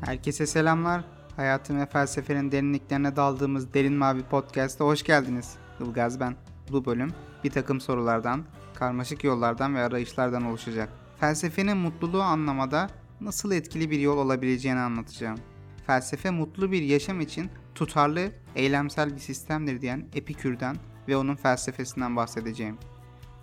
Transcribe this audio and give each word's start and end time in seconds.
Herkese 0.00 0.46
selamlar. 0.46 1.04
Hayatın 1.36 1.80
ve 1.80 1.86
felsefenin 1.86 2.52
derinliklerine 2.52 3.16
daldığımız 3.16 3.74
Derin 3.74 3.92
Mavi 3.92 4.22
Podcast'a 4.22 4.84
hoş 4.84 5.02
geldiniz. 5.02 5.54
Ilgaz 5.80 6.20
ben. 6.20 6.36
Bu 6.72 6.84
bölüm 6.84 7.10
bir 7.44 7.50
takım 7.50 7.80
sorulardan, 7.80 8.44
karmaşık 8.74 9.24
yollardan 9.24 9.74
ve 9.74 9.82
arayışlardan 9.82 10.44
oluşacak. 10.44 10.88
Felsefenin 11.20 11.76
mutluluğu 11.76 12.22
anlamada 12.22 12.90
nasıl 13.20 13.52
etkili 13.52 13.90
bir 13.90 14.00
yol 14.00 14.18
olabileceğini 14.18 14.80
anlatacağım. 14.80 15.38
Felsefe 15.86 16.30
mutlu 16.30 16.72
bir 16.72 16.82
yaşam 16.82 17.20
için 17.20 17.50
tutarlı, 17.74 18.32
eylemsel 18.56 19.14
bir 19.14 19.20
sistemdir 19.20 19.80
diyen 19.80 20.08
Epikür'den 20.14 20.76
ve 21.08 21.16
onun 21.16 21.36
felsefesinden 21.36 22.16
bahsedeceğim. 22.16 22.76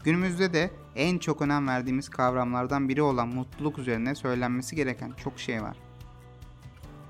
Günümüzde 0.03 0.53
de 0.53 0.71
en 0.95 1.17
çok 1.17 1.41
önem 1.41 1.67
verdiğimiz 1.67 2.09
kavramlardan 2.09 2.89
biri 2.89 3.01
olan 3.01 3.27
mutluluk 3.27 3.79
üzerine 3.79 4.15
söylenmesi 4.15 4.75
gereken 4.75 5.11
çok 5.23 5.39
şey 5.39 5.61
var. 5.61 5.86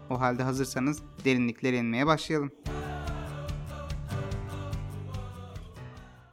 O 0.09 0.20
halde 0.20 0.43
hazırsanız 0.43 1.03
derinliklere 1.25 1.77
inmeye 1.77 2.07
başlayalım. 2.07 2.52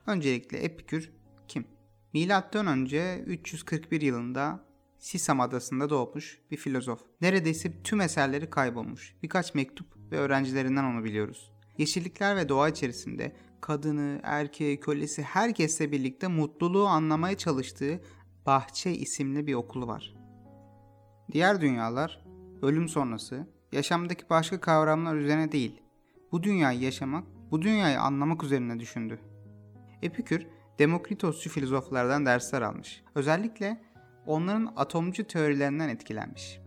Öncelikle 0.06 0.59
Epikür 0.59 1.12
kim? 1.48 1.64
Milattan 2.12 2.66
önce 2.66 3.24
341 3.27 4.00
yılında 4.00 4.64
Sisam 4.98 5.41
adasında 5.41 5.91
doğmuş 5.91 6.41
bir 6.50 6.56
filozof. 6.56 7.00
Neredeyse 7.20 7.83
tüm 7.83 8.00
eserleri 8.00 8.50
kaybolmuş. 8.50 9.14
Birkaç 9.23 9.55
mektup 9.55 9.86
ve 10.12 10.19
öğrencilerinden 10.19 10.84
onu 10.84 11.05
biliyoruz. 11.05 11.52
Yeşillikler 11.78 12.36
ve 12.36 12.48
doğa 12.48 12.69
içerisinde 12.69 13.36
kadını, 13.61 14.20
erkeği, 14.22 14.80
kölesi 14.80 15.22
herkesle 15.22 15.92
birlikte 15.92 16.28
mutluluğu 16.28 16.86
anlamaya 16.86 17.36
çalıştığı 17.36 18.00
Bahçe 18.47 18.92
isimli 18.92 19.47
bir 19.47 19.55
okulu 19.55 19.86
var. 19.86 20.14
Diğer 21.33 21.61
dünyalar 21.61 22.25
ölüm 22.62 22.88
sonrası 22.88 23.53
yaşamdaki 23.75 24.30
başka 24.30 24.61
kavramlar 24.61 25.14
üzerine 25.14 25.53
değil, 25.53 25.83
bu 26.33 26.42
dünyayı 26.42 26.80
yaşamak, 26.80 27.25
bu 27.50 27.62
dünyayı 27.62 28.00
anlamak 28.00 28.44
üzerine 28.44 28.81
düşündü. 28.81 29.19
Epikür, 30.03 30.47
Demokritosçu 30.78 31.50
filozoflardan 31.50 32.27
dersler 32.27 32.62
almış. 32.62 33.03
Özellikle 33.14 33.84
onların 34.27 34.72
atomcu 34.77 35.27
teorilerinden 35.27 35.89
etkilenmiş. 35.89 36.61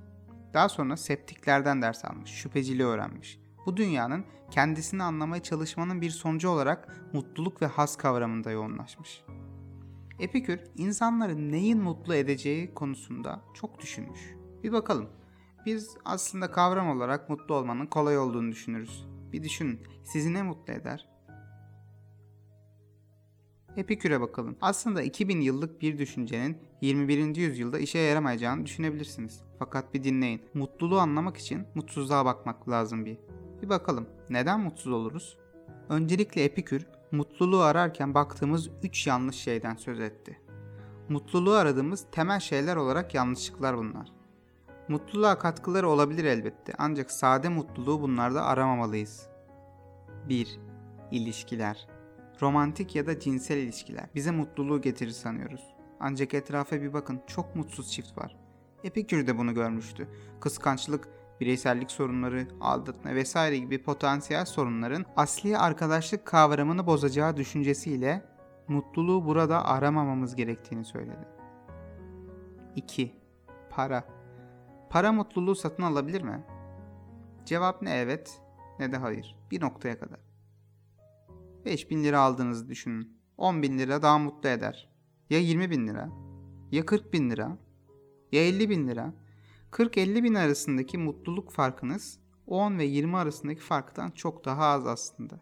Daha 0.53 0.69
sonra 0.69 0.97
septiklerden 0.97 1.81
ders 1.81 2.05
almış, 2.05 2.31
şüpheciliği 2.31 2.87
öğrenmiş. 2.87 3.39
Bu 3.65 3.77
dünyanın 3.77 4.25
kendisini 4.51 5.03
anlamaya 5.03 5.43
çalışmanın 5.43 6.01
bir 6.01 6.09
sonucu 6.09 6.49
olarak 6.49 7.09
mutluluk 7.13 7.61
ve 7.61 7.65
haz 7.65 7.97
kavramında 7.97 8.51
yoğunlaşmış. 8.51 9.23
Epikür, 10.19 10.59
insanları 10.75 11.51
neyin 11.51 11.81
mutlu 11.81 12.15
edeceği 12.15 12.73
konusunda 12.73 13.41
çok 13.53 13.79
düşünmüş. 13.79 14.35
Bir 14.63 14.71
bakalım. 14.71 15.09
Biz 15.67 15.97
aslında 16.05 16.51
kavram 16.51 16.89
olarak 16.89 17.29
mutlu 17.29 17.55
olmanın 17.55 17.85
kolay 17.85 18.17
olduğunu 18.17 18.51
düşünürüz. 18.51 19.05
Bir 19.31 19.43
düşünün, 19.43 19.81
sizi 20.03 20.33
ne 20.33 20.43
mutlu 20.43 20.73
eder? 20.73 21.09
Epikür'e 23.77 24.21
bakalım. 24.21 24.57
Aslında 24.61 25.01
2000 25.01 25.41
yıllık 25.41 25.81
bir 25.81 25.97
düşüncenin 25.97 26.57
21. 26.81 27.35
yüzyılda 27.35 27.79
işe 27.79 27.99
yaramayacağını 27.99 28.65
düşünebilirsiniz. 28.65 29.43
Fakat 29.59 29.93
bir 29.93 30.03
dinleyin. 30.03 30.41
Mutluluğu 30.53 30.99
anlamak 30.99 31.37
için 31.37 31.67
mutsuzluğa 31.75 32.25
bakmak 32.25 32.69
lazım 32.69 33.05
bir. 33.05 33.17
Bir 33.61 33.69
bakalım. 33.69 34.09
Neden 34.29 34.59
mutsuz 34.59 34.91
oluruz? 34.91 35.37
Öncelikle 35.89 36.43
Epikür, 36.43 36.87
mutluluğu 37.11 37.61
ararken 37.61 38.13
baktığımız 38.13 38.69
3 38.83 39.07
yanlış 39.07 39.35
şeyden 39.35 39.75
söz 39.75 39.99
etti. 39.99 40.41
Mutluluğu 41.09 41.53
aradığımız 41.53 42.05
temel 42.11 42.39
şeyler 42.39 42.75
olarak 42.75 43.15
yanlışlıklar 43.15 43.77
bunlar. 43.77 44.16
Mutluluğa 44.87 45.37
katkıları 45.37 45.89
olabilir 45.89 46.25
elbette 46.25 46.73
ancak 46.77 47.11
sade 47.11 47.49
mutluluğu 47.49 48.01
bunlarda 48.01 48.45
aramamalıyız. 48.45 49.29
1. 50.29 50.59
İlişkiler 51.11 51.87
Romantik 52.41 52.95
ya 52.95 53.07
da 53.07 53.19
cinsel 53.19 53.57
ilişkiler 53.57 54.09
bize 54.15 54.31
mutluluğu 54.31 54.81
getirir 54.81 55.11
sanıyoruz. 55.11 55.61
Ancak 55.99 56.33
etrafa 56.33 56.81
bir 56.81 56.93
bakın 56.93 57.21
çok 57.27 57.55
mutsuz 57.55 57.91
çift 57.91 58.17
var. 58.17 58.37
Epikür 58.83 59.27
de 59.27 59.37
bunu 59.37 59.53
görmüştü. 59.53 60.07
Kıskançlık, 60.39 61.07
bireysellik 61.41 61.91
sorunları, 61.91 62.47
aldatma 62.61 63.15
vesaire 63.15 63.57
gibi 63.57 63.83
potansiyel 63.83 64.45
sorunların 64.45 65.05
asli 65.15 65.57
arkadaşlık 65.57 66.25
kavramını 66.25 66.87
bozacağı 66.87 67.37
düşüncesiyle 67.37 68.25
mutluluğu 68.67 69.25
burada 69.25 69.65
aramamamız 69.65 70.35
gerektiğini 70.35 70.85
söyledi. 70.85 71.27
2. 72.75 73.15
Para. 73.69 74.16
Para 74.89 75.11
mutluluğu 75.11 75.55
satın 75.55 75.83
alabilir 75.83 76.21
mi? 76.21 76.43
Cevap 77.45 77.81
ne 77.81 77.91
evet 77.91 78.41
ne 78.79 78.91
de 78.91 78.97
hayır. 78.97 79.35
Bir 79.51 79.61
noktaya 79.61 79.99
kadar. 79.99 80.19
5000 81.65 82.03
lira 82.03 82.21
aldığınızı 82.21 82.69
düşünün. 82.69 83.17
10 83.37 83.61
bin 83.61 83.79
lira 83.79 84.01
daha 84.01 84.17
mutlu 84.17 84.49
eder. 84.49 84.89
Ya 85.29 85.39
20 85.39 85.69
bin 85.69 85.87
lira? 85.87 86.09
Ya 86.71 86.85
40 86.85 87.13
bin 87.13 87.29
lira? 87.29 87.57
Ya 88.31 88.47
50 88.47 88.69
bin 88.69 88.87
lira? 88.87 89.13
40-50 89.71 90.23
bin 90.23 90.33
arasındaki 90.33 90.97
mutluluk 90.97 91.51
farkınız 91.51 92.19
10 92.47 92.77
ve 92.77 92.83
20 92.83 93.17
arasındaki 93.17 93.61
farktan 93.61 94.11
çok 94.11 94.45
daha 94.45 94.65
az 94.65 94.87
aslında. 94.87 95.39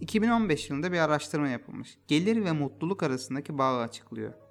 2015 0.00 0.70
yılında 0.70 0.92
bir 0.92 0.98
araştırma 0.98 1.48
yapılmış. 1.48 1.98
Gelir 2.06 2.44
ve 2.44 2.52
mutluluk 2.52 3.02
arasındaki 3.02 3.58
bağı 3.58 3.80
açıklıyor. 3.80 4.43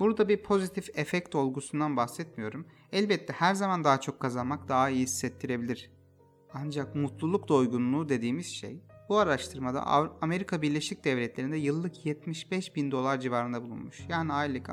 Burada 0.00 0.28
bir 0.28 0.42
pozitif 0.42 0.98
efekt 0.98 1.34
olgusundan 1.34 1.96
bahsetmiyorum. 1.96 2.66
Elbette 2.92 3.32
her 3.32 3.54
zaman 3.54 3.84
daha 3.84 4.00
çok 4.00 4.20
kazanmak 4.20 4.68
daha 4.68 4.90
iyi 4.90 5.02
hissettirebilir. 5.02 5.90
Ancak 6.54 6.94
mutluluk 6.94 7.48
doygunluğu 7.48 8.08
dediğimiz 8.08 8.46
şey 8.46 8.82
bu 9.08 9.18
araştırmada 9.18 9.86
Amerika 10.20 10.62
Birleşik 10.62 11.04
Devletleri'nde 11.04 11.56
yıllık 11.56 12.06
75 12.06 12.76
bin 12.76 12.90
dolar 12.90 13.20
civarında 13.20 13.62
bulunmuş. 13.62 14.06
Yani 14.08 14.32
aylık 14.32 14.70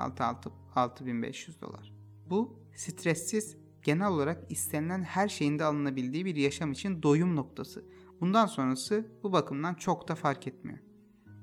6500 0.75 1.61
dolar. 1.61 1.93
Bu 2.29 2.59
stressiz, 2.75 3.57
genel 3.83 4.07
olarak 4.07 4.51
istenilen 4.51 5.03
her 5.03 5.27
şeyin 5.27 5.59
de 5.59 5.63
alınabildiği 5.63 6.25
bir 6.25 6.35
yaşam 6.35 6.71
için 6.71 7.03
doyum 7.03 7.35
noktası. 7.35 7.85
Bundan 8.21 8.45
sonrası 8.45 9.11
bu 9.23 9.33
bakımdan 9.33 9.73
çok 9.73 10.07
da 10.07 10.15
fark 10.15 10.47
etmiyor. 10.47 10.79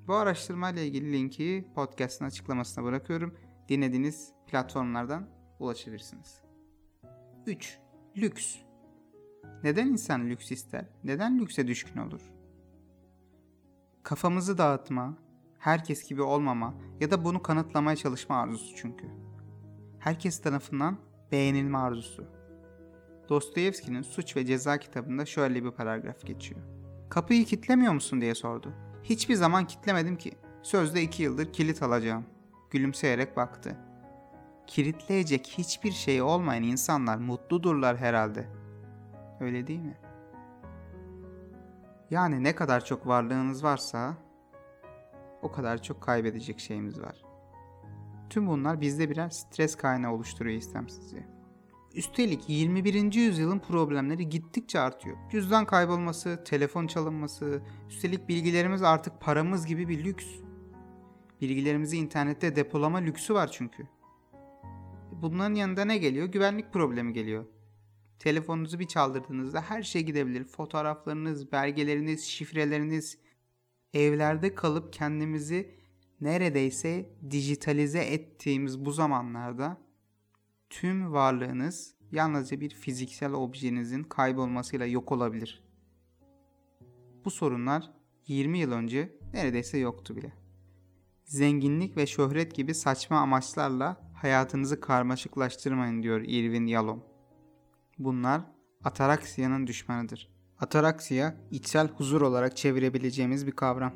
Bu 0.06 0.14
araştırma 0.14 0.70
ile 0.70 0.86
ilgili 0.86 1.12
linki 1.12 1.68
podcast'ın 1.74 2.24
açıklamasına 2.24 2.84
bırakıyorum. 2.84 3.34
Dinlediğiniz 3.68 4.32
platformlardan 4.46 5.28
ulaşabilirsiniz. 5.58 6.42
3. 7.46 7.78
Lüks. 8.16 8.56
Neden 9.64 9.86
insan 9.86 10.30
lüks 10.30 10.52
ister? 10.52 10.84
Neden 11.04 11.38
lükse 11.38 11.66
düşkün 11.66 12.00
olur? 12.00 12.20
Kafamızı 14.02 14.58
dağıtma, 14.58 15.18
herkes 15.58 16.08
gibi 16.08 16.22
olmama 16.22 16.74
ya 17.00 17.10
da 17.10 17.24
bunu 17.24 17.42
kanıtlamaya 17.42 17.96
çalışma 17.96 18.36
arzusu 18.36 18.76
çünkü. 18.76 19.06
Herkes 19.98 20.40
tarafından 20.42 20.98
beğenilme 21.32 21.78
arzusu. 21.78 22.26
Dostoyevski'nin 23.28 24.02
Suç 24.02 24.36
ve 24.36 24.46
Ceza 24.46 24.78
kitabında 24.78 25.26
şöyle 25.26 25.64
bir 25.64 25.70
paragraf 25.70 26.26
geçiyor. 26.26 26.60
Kapıyı 27.10 27.44
kitlemiyor 27.44 27.92
musun 27.92 28.20
diye 28.20 28.34
sordu. 28.34 28.72
Hiçbir 29.02 29.34
zaman 29.34 29.66
kitlemedim 29.66 30.16
ki. 30.16 30.32
Sözde 30.62 31.02
iki 31.02 31.22
yıldır 31.22 31.52
kilit 31.52 31.82
alacağım. 31.82 32.24
Gülümseyerek 32.72 33.36
baktı. 33.36 33.76
Kilitleyecek 34.66 35.46
hiçbir 35.58 35.92
şey 35.92 36.22
olmayan 36.22 36.62
insanlar 36.62 37.16
mutludurlar 37.16 37.96
herhalde. 37.96 38.48
Öyle 39.40 39.66
değil 39.66 39.80
mi? 39.80 39.96
Yani 42.10 42.44
ne 42.44 42.54
kadar 42.54 42.84
çok 42.84 43.06
varlığınız 43.06 43.64
varsa 43.64 44.16
o 45.42 45.52
kadar 45.52 45.82
çok 45.82 46.02
kaybedecek 46.02 46.60
şeyimiz 46.60 47.00
var. 47.00 47.22
Tüm 48.30 48.46
bunlar 48.46 48.80
bizde 48.80 49.10
birer 49.10 49.30
stres 49.30 49.76
kaynağı 49.76 50.12
oluşturuyor 50.12 50.58
istemsizce. 50.58 51.26
Üstelik 51.94 52.48
21. 52.48 53.14
yüzyılın 53.14 53.58
problemleri 53.58 54.28
gittikçe 54.28 54.80
artıyor. 54.80 55.16
Cüzdan 55.30 55.64
kaybolması, 55.64 56.44
telefon 56.44 56.86
çalınması, 56.86 57.62
üstelik 57.88 58.28
bilgilerimiz 58.28 58.82
artık 58.82 59.20
paramız 59.20 59.66
gibi 59.66 59.88
bir 59.88 60.04
lüks. 60.04 60.26
Bilgilerimizi 61.42 61.96
internette 61.96 62.56
depolama 62.56 62.98
lüksü 62.98 63.34
var 63.34 63.52
çünkü. 63.52 63.88
Bunların 65.12 65.54
yanında 65.54 65.84
ne 65.84 65.98
geliyor? 65.98 66.26
Güvenlik 66.26 66.72
problemi 66.72 67.12
geliyor. 67.12 67.46
Telefonunuzu 68.18 68.78
bir 68.78 68.86
çaldırdığınızda 68.86 69.60
her 69.60 69.82
şey 69.82 70.02
gidebilir. 70.02 70.44
Fotoğraflarınız, 70.44 71.52
belgeleriniz, 71.52 72.24
şifreleriniz. 72.24 73.18
Evlerde 73.94 74.54
kalıp 74.54 74.92
kendimizi 74.92 75.74
neredeyse 76.20 77.10
dijitalize 77.30 78.00
ettiğimiz 78.00 78.84
bu 78.84 78.92
zamanlarda 78.92 79.80
tüm 80.70 81.12
varlığınız 81.12 81.94
yalnızca 82.12 82.60
bir 82.60 82.70
fiziksel 82.70 83.32
objenizin 83.32 84.02
kaybolmasıyla 84.02 84.86
yok 84.86 85.12
olabilir. 85.12 85.64
Bu 87.24 87.30
sorunlar 87.30 87.92
20 88.26 88.58
yıl 88.58 88.72
önce 88.72 89.16
neredeyse 89.34 89.78
yoktu 89.78 90.16
bile. 90.16 90.41
Zenginlik 91.32 91.96
ve 91.96 92.06
şöhret 92.06 92.54
gibi 92.54 92.74
saçma 92.74 93.18
amaçlarla 93.18 93.96
hayatınızı 94.14 94.80
karmaşıklaştırmayın 94.80 96.02
diyor 96.02 96.20
Irvin 96.20 96.66
Yalom. 96.66 97.04
Bunlar 97.98 98.40
ataraksiya'nın 98.84 99.66
düşmanıdır. 99.66 100.30
Ataraksiya, 100.60 101.36
içsel 101.50 101.88
huzur 101.88 102.20
olarak 102.20 102.56
çevirebileceğimiz 102.56 103.46
bir 103.46 103.52
kavram. 103.52 103.94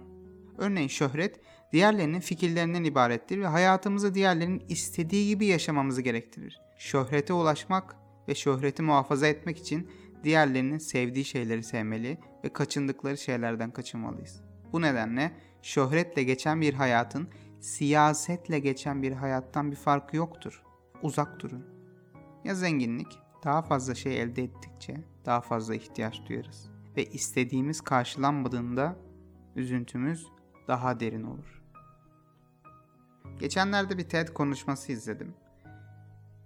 Örneğin 0.58 0.88
şöhret, 0.88 1.40
diğerlerinin 1.72 2.20
fikirlerinden 2.20 2.84
ibarettir 2.84 3.40
ve 3.40 3.46
hayatımızı 3.46 4.14
diğerlerinin 4.14 4.64
istediği 4.68 5.28
gibi 5.28 5.46
yaşamamızı 5.46 6.02
gerektirir. 6.02 6.60
Şöhrete 6.78 7.32
ulaşmak 7.32 7.96
ve 8.28 8.34
şöhreti 8.34 8.82
muhafaza 8.82 9.26
etmek 9.26 9.58
için 9.58 9.90
diğerlerinin 10.24 10.78
sevdiği 10.78 11.24
şeyleri 11.24 11.62
sevmeli 11.62 12.18
ve 12.44 12.48
kaçındıkları 12.52 13.18
şeylerden 13.18 13.70
kaçınmalıyız. 13.70 14.42
Bu 14.72 14.82
nedenle 14.82 15.32
şöhretle 15.66 16.22
geçen 16.22 16.60
bir 16.60 16.74
hayatın 16.74 17.28
siyasetle 17.60 18.58
geçen 18.58 19.02
bir 19.02 19.12
hayattan 19.12 19.70
bir 19.70 19.76
farkı 19.76 20.16
yoktur. 20.16 20.62
Uzak 21.02 21.40
durun. 21.40 21.66
Ya 22.44 22.54
zenginlik, 22.54 23.18
daha 23.44 23.62
fazla 23.62 23.94
şey 23.94 24.22
elde 24.22 24.42
ettikçe 24.42 25.04
daha 25.24 25.40
fazla 25.40 25.74
ihtiyaç 25.74 26.20
duyarız. 26.28 26.70
Ve 26.96 27.04
istediğimiz 27.04 27.80
karşılanmadığında 27.80 28.96
üzüntümüz 29.56 30.26
daha 30.68 31.00
derin 31.00 31.22
olur. 31.22 31.62
Geçenlerde 33.38 33.98
bir 33.98 34.08
TED 34.08 34.28
konuşması 34.28 34.92
izledim. 34.92 35.34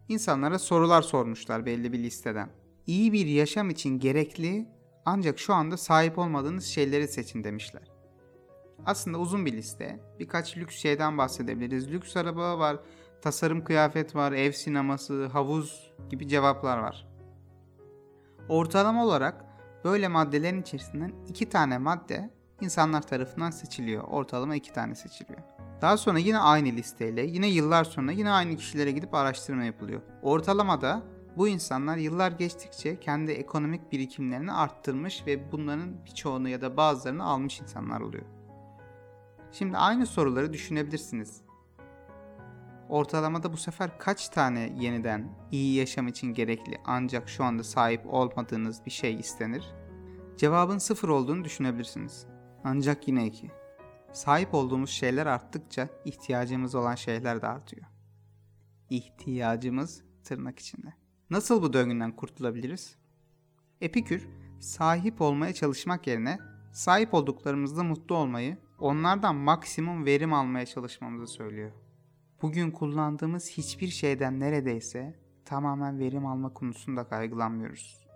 İnsanlara 0.08 0.58
sorular 0.58 1.02
sormuşlar 1.02 1.66
belli 1.66 1.92
bir 1.92 1.98
listeden. 1.98 2.50
İyi 2.86 3.12
bir 3.12 3.26
yaşam 3.26 3.70
için 3.70 3.98
gerekli 3.98 4.68
ancak 5.04 5.38
şu 5.38 5.54
anda 5.54 5.76
sahip 5.76 6.18
olmadığınız 6.18 6.64
şeyleri 6.64 7.08
seçin 7.08 7.44
demişler. 7.44 7.89
Aslında 8.86 9.18
uzun 9.18 9.46
bir 9.46 9.52
liste. 9.52 10.00
Birkaç 10.18 10.56
lüks 10.56 10.76
şeyden 10.76 11.18
bahsedebiliriz. 11.18 11.92
Lüks 11.92 12.16
araba 12.16 12.58
var, 12.58 12.76
tasarım 13.22 13.64
kıyafet 13.64 14.14
var, 14.14 14.32
ev 14.32 14.52
sineması, 14.52 15.26
havuz 15.26 15.92
gibi 16.10 16.28
cevaplar 16.28 16.78
var. 16.78 17.08
Ortalama 18.48 19.04
olarak 19.04 19.44
böyle 19.84 20.08
maddelerin 20.08 20.62
içerisinden 20.62 21.12
iki 21.28 21.48
tane 21.48 21.78
madde 21.78 22.30
insanlar 22.60 23.02
tarafından 23.02 23.50
seçiliyor. 23.50 24.04
Ortalama 24.04 24.56
iki 24.56 24.72
tane 24.72 24.94
seçiliyor. 24.94 25.40
Daha 25.82 25.96
sonra 25.96 26.18
yine 26.18 26.38
aynı 26.38 26.68
listeyle, 26.68 27.22
yine 27.22 27.46
yıllar 27.46 27.84
sonra 27.84 28.12
yine 28.12 28.30
aynı 28.30 28.56
kişilere 28.56 28.90
gidip 28.90 29.14
araştırma 29.14 29.64
yapılıyor. 29.64 30.00
Ortalamada 30.22 31.02
bu 31.36 31.48
insanlar 31.48 31.96
yıllar 31.96 32.32
geçtikçe 32.32 33.00
kendi 33.00 33.32
ekonomik 33.32 33.92
birikimlerini 33.92 34.52
arttırmış 34.52 35.26
ve 35.26 35.52
bunların 35.52 36.04
birçoğunu 36.04 36.48
ya 36.48 36.60
da 36.60 36.76
bazılarını 36.76 37.24
almış 37.24 37.60
insanlar 37.60 38.00
oluyor. 38.00 38.24
Şimdi 39.52 39.76
aynı 39.76 40.06
soruları 40.06 40.52
düşünebilirsiniz. 40.52 41.42
Ortalamada 42.88 43.52
bu 43.52 43.56
sefer 43.56 43.98
kaç 43.98 44.28
tane 44.28 44.76
yeniden 44.78 45.28
iyi 45.50 45.74
yaşam 45.74 46.08
için 46.08 46.34
gerekli 46.34 46.80
ancak 46.84 47.28
şu 47.28 47.44
anda 47.44 47.64
sahip 47.64 48.14
olmadığınız 48.14 48.86
bir 48.86 48.90
şey 48.90 49.14
istenir? 49.14 49.64
Cevabın 50.36 50.78
sıfır 50.78 51.08
olduğunu 51.08 51.44
düşünebilirsiniz. 51.44 52.26
Ancak 52.64 53.08
yine 53.08 53.26
iki. 53.26 53.50
Sahip 54.12 54.54
olduğumuz 54.54 54.90
şeyler 54.90 55.26
arttıkça 55.26 55.88
ihtiyacımız 56.04 56.74
olan 56.74 56.94
şeyler 56.94 57.42
de 57.42 57.46
artıyor. 57.46 57.86
İhtiyacımız 58.90 60.02
tırnak 60.24 60.58
içinde. 60.58 60.94
Nasıl 61.30 61.62
bu 61.62 61.72
döngüden 61.72 62.16
kurtulabiliriz? 62.16 62.96
Epikür, 63.80 64.28
sahip 64.60 65.20
olmaya 65.20 65.54
çalışmak 65.54 66.06
yerine 66.06 66.38
sahip 66.72 67.14
olduklarımızda 67.14 67.82
mutlu 67.82 68.16
olmayı, 68.16 68.58
onlardan 68.80 69.36
maksimum 69.36 70.06
verim 70.06 70.32
almaya 70.32 70.66
çalışmamızı 70.66 71.32
söylüyor. 71.32 71.72
Bugün 72.42 72.70
kullandığımız 72.70 73.50
hiçbir 73.50 73.88
şeyden 73.88 74.40
neredeyse 74.40 75.14
tamamen 75.44 75.98
verim 75.98 76.26
alma 76.26 76.54
konusunda 76.54 77.08
kaygılanmıyoruz. 77.08 78.06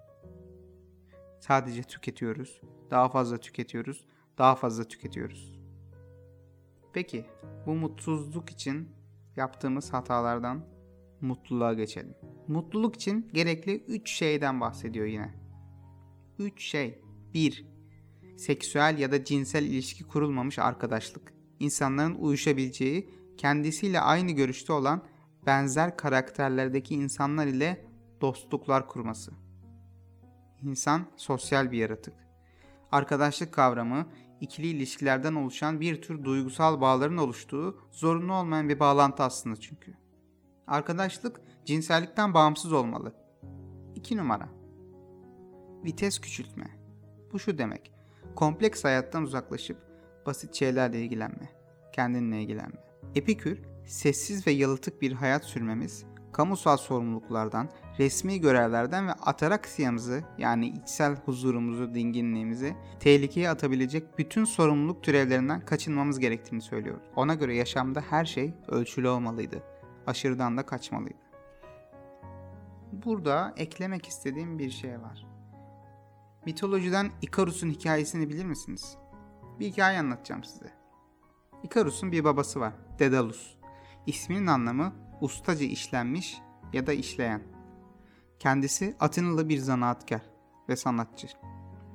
Sadece 1.40 1.82
tüketiyoruz, 1.82 2.60
daha 2.90 3.08
fazla 3.08 3.38
tüketiyoruz, 3.38 4.04
daha 4.38 4.54
fazla 4.54 4.84
tüketiyoruz. 4.84 5.60
Peki, 6.92 7.26
bu 7.66 7.74
mutsuzluk 7.74 8.50
için 8.50 8.88
yaptığımız 9.36 9.92
hatalardan 9.92 10.64
mutluluğa 11.20 11.74
geçelim. 11.74 12.14
Mutluluk 12.48 12.96
için 12.96 13.30
gerekli 13.32 13.76
3 13.76 14.10
şeyden 14.10 14.60
bahsediyor 14.60 15.06
yine. 15.06 15.34
3 16.38 16.62
şey. 16.62 17.02
1. 17.34 17.73
Seksüel 18.36 18.98
ya 18.98 19.12
da 19.12 19.24
cinsel 19.24 19.62
ilişki 19.62 20.04
kurulmamış 20.04 20.58
arkadaşlık. 20.58 21.34
İnsanların 21.60 22.14
uyuşabileceği, 22.14 23.10
kendisiyle 23.36 24.00
aynı 24.00 24.30
görüşte 24.30 24.72
olan 24.72 25.02
benzer 25.46 25.96
karakterlerdeki 25.96 26.94
insanlar 26.94 27.46
ile 27.46 27.86
dostluklar 28.20 28.88
kurması. 28.88 29.32
İnsan 30.62 31.06
sosyal 31.16 31.72
bir 31.72 31.78
yaratık. 31.78 32.14
Arkadaşlık 32.92 33.52
kavramı 33.52 34.06
ikili 34.40 34.66
ilişkilerden 34.66 35.34
oluşan 35.34 35.80
bir 35.80 36.02
tür 36.02 36.24
duygusal 36.24 36.80
bağların 36.80 37.16
oluştuğu 37.16 37.78
zorunlu 37.90 38.34
olmayan 38.34 38.68
bir 38.68 38.80
bağlantı 38.80 39.22
aslında 39.22 39.56
çünkü. 39.56 39.94
Arkadaşlık 40.66 41.40
cinsellikten 41.64 42.34
bağımsız 42.34 42.72
olmalı. 42.72 43.14
2 43.94 44.16
numara. 44.16 44.48
Vites 45.84 46.18
küçültme. 46.18 46.66
Bu 47.32 47.38
şu 47.38 47.58
demek. 47.58 47.93
Kompleks 48.36 48.84
hayattan 48.84 49.22
uzaklaşıp 49.22 49.76
basit 50.26 50.54
şeylerle 50.54 51.00
ilgilenme. 51.00 51.48
Kendinle 51.92 52.42
ilgilenme. 52.42 52.76
Epikür, 53.14 53.62
sessiz 53.86 54.46
ve 54.46 54.50
yalıtık 54.50 55.02
bir 55.02 55.12
hayat 55.12 55.44
sürmemiz, 55.44 56.04
kamusal 56.32 56.76
sorumluluklardan, 56.76 57.68
resmi 57.98 58.40
görevlerden 58.40 59.08
ve 59.08 59.12
ataraksiyamızı 59.12 60.24
yani 60.38 60.68
içsel 60.68 61.16
huzurumuzu, 61.16 61.94
dinginliğimizi 61.94 62.76
tehlikeye 63.00 63.50
atabilecek 63.50 64.18
bütün 64.18 64.44
sorumluluk 64.44 65.02
türevlerinden 65.02 65.60
kaçınmamız 65.60 66.18
gerektiğini 66.18 66.62
söylüyor. 66.62 67.00
Ona 67.16 67.34
göre 67.34 67.56
yaşamda 67.56 68.00
her 68.00 68.24
şey 68.24 68.54
ölçülü 68.68 69.08
olmalıydı. 69.08 69.62
Aşırıdan 70.06 70.56
da 70.56 70.66
kaçmalıydı. 70.66 71.24
Burada 72.92 73.54
eklemek 73.56 74.06
istediğim 74.06 74.58
bir 74.58 74.70
şey 74.70 75.00
var. 75.00 75.33
Mitolojiden 76.46 77.10
Ikarus'un 77.22 77.70
hikayesini 77.70 78.28
bilir 78.28 78.44
misiniz? 78.44 78.96
Bir 79.60 79.66
hikaye 79.66 79.98
anlatacağım 79.98 80.44
size. 80.44 80.72
Ikarus'un 81.62 82.12
bir 82.12 82.24
babası 82.24 82.60
var, 82.60 82.72
Dedalus. 82.98 83.54
İsminin 84.06 84.46
anlamı 84.46 84.92
ustaca 85.20 85.66
işlenmiş 85.66 86.38
ya 86.72 86.86
da 86.86 86.92
işleyen. 86.92 87.42
Kendisi 88.38 88.96
Atinalı 89.00 89.48
bir 89.48 89.58
zanaatkar 89.58 90.22
ve 90.68 90.76
sanatçı. 90.76 91.28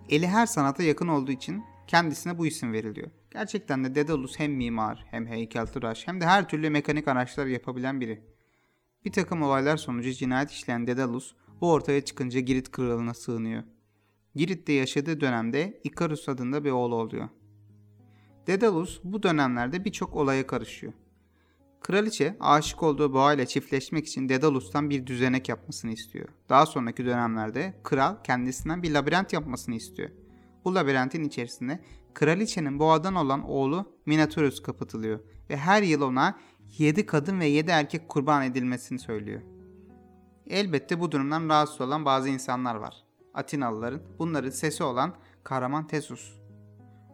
Eli 0.09 0.27
her 0.27 0.45
sanata 0.45 0.83
yakın 0.83 1.07
olduğu 1.07 1.31
için 1.31 1.63
kendisine 1.87 2.37
bu 2.37 2.47
isim 2.47 2.73
veriliyor. 2.73 3.11
Gerçekten 3.31 3.83
de 3.83 3.95
Dedalus 3.95 4.39
hem 4.39 4.53
mimar 4.53 5.05
hem 5.11 5.27
heykeltıraş 5.27 6.07
hem 6.07 6.21
de 6.21 6.25
her 6.25 6.49
türlü 6.49 6.69
mekanik 6.69 7.07
araçlar 7.07 7.45
yapabilen 7.45 8.01
biri. 8.01 8.23
Bir 9.05 9.11
takım 9.11 9.41
olaylar 9.41 9.77
sonucu 9.77 10.11
cinayet 10.11 10.51
işleyen 10.51 10.87
Dedalus 10.87 11.35
bu 11.61 11.71
ortaya 11.71 12.05
çıkınca 12.05 12.39
Girit 12.39 12.71
kralına 12.71 13.13
sığınıyor. 13.13 13.63
Girit'te 14.35 14.73
yaşadığı 14.73 15.21
dönemde 15.21 15.81
Ikarus 15.83 16.29
adında 16.29 16.65
bir 16.65 16.71
oğlu 16.71 16.95
oluyor. 16.95 17.29
Dedalus 18.47 18.99
bu 19.03 19.23
dönemlerde 19.23 19.85
birçok 19.85 20.15
olaya 20.15 20.47
karışıyor. 20.47 20.93
Kraliçe 21.81 22.37
aşık 22.39 22.83
olduğu 22.83 23.13
boğayla 23.13 23.45
çiftleşmek 23.45 24.07
için 24.07 24.29
Dedalus'tan 24.29 24.89
bir 24.89 25.07
düzenek 25.07 25.49
yapmasını 25.49 25.91
istiyor. 25.91 26.27
Daha 26.49 26.65
sonraki 26.65 27.05
dönemlerde 27.05 27.73
kral 27.83 28.15
kendisinden 28.23 28.83
bir 28.83 28.91
labirent 28.91 29.33
yapmasını 29.33 29.75
istiyor. 29.75 30.09
Bu 30.65 30.75
labirentin 30.75 31.23
içerisinde 31.23 31.79
kraliçenin 32.13 32.79
boğadan 32.79 33.15
olan 33.15 33.49
oğlu 33.49 33.95
Minotaurus 34.05 34.61
kapatılıyor 34.61 35.19
ve 35.49 35.57
her 35.57 35.83
yıl 35.83 36.01
ona 36.01 36.39
7 36.77 37.05
kadın 37.05 37.39
ve 37.39 37.45
7 37.45 37.71
erkek 37.71 38.09
kurban 38.09 38.43
edilmesini 38.43 38.99
söylüyor. 38.99 39.41
Elbette 40.47 40.99
bu 40.99 41.11
durumdan 41.11 41.49
rahatsız 41.49 41.81
olan 41.81 42.05
bazı 42.05 42.29
insanlar 42.29 42.75
var. 42.75 43.08
Atinalıların 43.33 44.01
bunların 44.19 44.49
sesi 44.49 44.83
olan 44.83 45.13
kahraman 45.43 45.87
Tesus. 45.87 46.39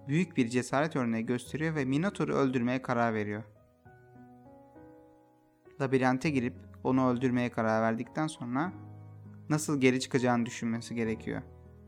Büyük 0.08 0.38
bir 0.38 0.50
cesaret 0.50 0.96
örneği 0.96 1.26
gösteriyor 1.26 1.76
ve 1.76 1.86
Minotaur'u 1.86 2.34
öldürmeye 2.34 2.82
karar 2.82 3.14
veriyor. 3.14 3.44
Labirente 5.82 6.30
girip 6.30 6.54
onu 6.84 7.10
öldürmeye 7.10 7.52
karar 7.52 7.82
verdikten 7.82 8.28
sonra 8.28 8.74
nasıl 9.50 9.82
geri 9.82 10.00
çıkacağını 10.00 10.46
düşünmesi 10.46 10.96
gerekiyor. 10.96 11.42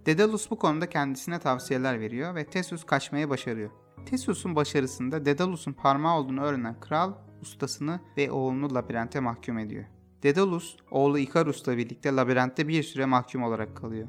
Dedalus 0.05 0.51
bu 0.51 0.57
konuda 0.57 0.89
kendisine 0.89 1.39
tavsiyeler 1.39 1.99
veriyor 1.99 2.35
ve 2.35 2.45
Theseus 2.45 2.83
kaçmayı 2.83 3.29
başarıyor. 3.29 3.69
Theseus'un 4.05 4.55
başarısında 4.55 5.25
Dedalus'un 5.25 5.73
parmağı 5.73 6.19
olduğunu 6.19 6.41
öğrenen 6.41 6.79
kral 6.79 7.13
ustasını 7.41 7.99
ve 8.17 8.31
oğlunu 8.31 8.75
labirente 8.75 9.19
mahkum 9.19 9.57
ediyor. 9.57 9.85
Dedalus, 10.23 10.77
oğlu 10.91 11.19
Ikarus'la 11.19 11.77
birlikte 11.77 12.15
labirentte 12.15 12.67
bir 12.67 12.83
süre 12.83 13.05
mahkum 13.05 13.43
olarak 13.43 13.77
kalıyor. 13.77 14.07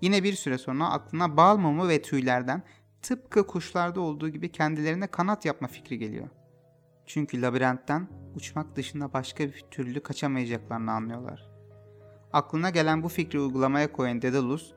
Yine 0.00 0.22
bir 0.22 0.32
süre 0.32 0.58
sonra 0.58 0.90
aklına 0.90 1.36
bal 1.36 1.56
mumu 1.56 1.88
ve 1.88 2.02
tüylerden 2.02 2.62
tıpkı 3.02 3.46
kuşlarda 3.46 4.00
olduğu 4.00 4.28
gibi 4.28 4.52
kendilerine 4.52 5.06
kanat 5.06 5.44
yapma 5.44 5.68
fikri 5.68 5.98
geliyor. 5.98 6.28
Çünkü 7.06 7.42
labirentten 7.42 8.08
uçmak 8.34 8.76
dışında 8.76 9.12
başka 9.12 9.44
bir 9.44 9.64
türlü 9.70 10.02
kaçamayacaklarını 10.02 10.92
anlıyorlar. 10.92 11.50
Aklına 12.32 12.70
gelen 12.70 13.02
bu 13.02 13.08
fikri 13.08 13.40
uygulamaya 13.40 13.92
koyan 13.92 14.22
Daedalus, 14.22 14.72